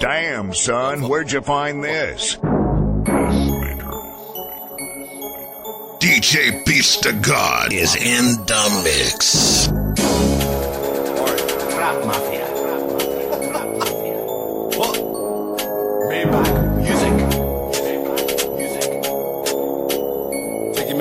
[0.00, 2.36] Damn, son, where'd you find this?
[5.96, 9.70] DJ Beatz Da God is in the mix.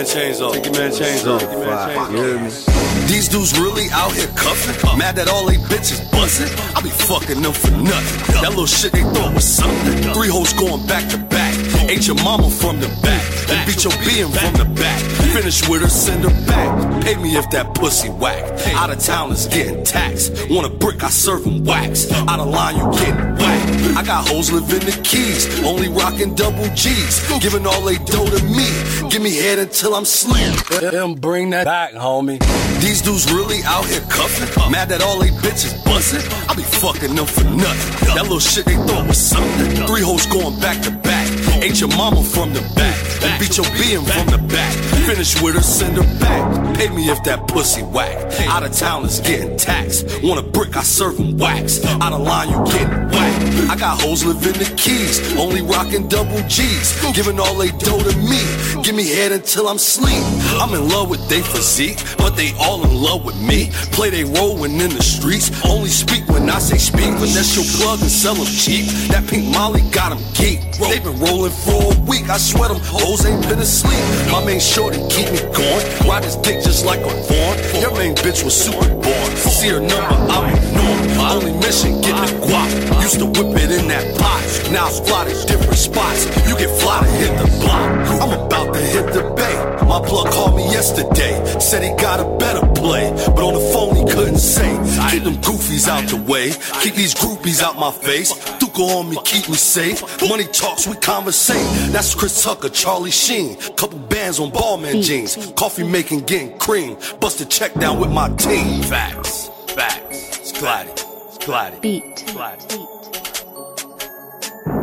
[0.00, 0.54] Man chains off.
[0.54, 1.40] Take your man chains off.
[1.40, 3.08] Take your man chains off.
[3.08, 4.98] These dudes really out here cuffing.
[4.98, 6.48] Mad that all they bitches buzzing.
[6.74, 8.40] I be fucking them for nothing.
[8.40, 10.14] That little shit they thought was something.
[10.14, 11.54] Three hoes going back to back.
[11.88, 13.19] Ate your mama from the back.
[13.50, 15.00] And beat your being from the back.
[15.34, 17.02] Finish with her, send her back.
[17.02, 18.44] Pay me if that pussy whack.
[18.74, 20.48] Out of town is getting taxed.
[20.50, 22.10] Want a brick, I serve 'em wax.
[22.12, 23.96] Out of line, you getting whacked.
[23.96, 25.48] I got hoes living the keys.
[25.64, 27.20] Only rocking double G's.
[27.40, 28.68] Giving all they dough to me.
[29.10, 30.54] Give me head until I'm slim.
[30.80, 32.38] Them bring that back, homie.
[32.80, 34.70] These dudes really out here cuffing.
[34.70, 36.22] Mad that all they bitches buzzing.
[36.48, 38.14] I be fucking them for nothing.
[38.14, 39.86] That little shit they thought was something.
[39.86, 41.28] Three hoes going back to back.
[41.62, 42.96] Ate your mama from the back.
[43.22, 44.72] And beat your being from the back.
[45.04, 46.76] Finish with her, send her back.
[46.76, 48.16] Pay me if that pussy whack.
[48.48, 50.06] Out of town is getting taxed.
[50.22, 51.84] Want a brick, I serve 'em wax.
[52.00, 53.70] Out of line, you getting whacked.
[53.70, 55.20] I got hoes living the keys.
[55.36, 56.96] Only rocking double G's.
[57.12, 58.40] Giving all they dough to me.
[58.82, 60.24] Give me head until I'm sleep.
[60.60, 63.70] I'm in love with they physique, but they all in love with me.
[63.92, 65.50] Play they role when in the streets.
[65.64, 67.12] Only speak when I say speak.
[67.20, 68.86] Finesse your plug and sell them cheap.
[69.10, 70.60] That pink Molly got them geek.
[70.80, 72.28] They been rolling for a week.
[72.30, 74.00] I swear them hoes ain't been asleep.
[74.30, 75.84] My main shorty keep me going.
[76.08, 77.56] Ride his dick just like a Vaughn.
[77.80, 79.30] Your main bitch was super born.
[79.36, 81.10] See her number, I'm ignoring.
[81.20, 83.02] Only mission, get the guap.
[83.02, 84.40] Used to whip it in that pot.
[84.72, 86.26] Now it's fly to different spots.
[86.48, 87.90] You get fly to hit the block.
[88.22, 89.56] I'm about to hit the bay.
[89.86, 91.34] My plug called me yesterday.
[91.60, 93.10] Said he got a better play.
[93.34, 94.70] But on the phone he couldn't say.
[95.10, 96.52] Keep them goofies out the way.
[96.82, 98.32] Keep these groupies out my face.
[98.70, 100.02] Duke on me, keep me safe.
[100.28, 101.92] Money talks, we conversate.
[101.92, 103.56] That's Chris Tucker, Charlie Sheen.
[103.76, 105.02] Couple bands on Balmain mm.
[105.02, 105.52] jeans.
[105.52, 106.96] Coffee making, getting cream.
[107.20, 108.82] Bust a check down with my team.
[108.82, 110.38] Facts, facts.
[110.38, 111.80] It's Gliddy, it's Gliddy.
[111.80, 112.24] Beat.
[112.26, 112.86] Gliddy.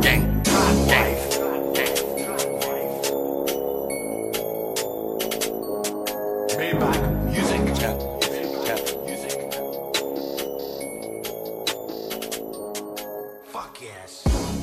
[0.00, 1.16] Gang, gang.
[6.56, 7.80] Maybach music.
[7.80, 7.96] Cap,
[8.32, 8.95] Music.
[13.56, 14.55] Fuck yes.